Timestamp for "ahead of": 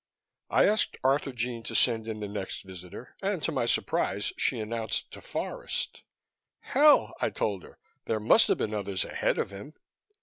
9.05-9.51